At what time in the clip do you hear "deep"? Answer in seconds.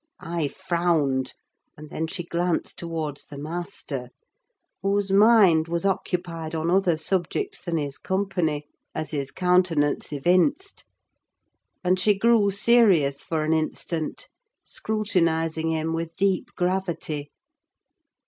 16.15-16.47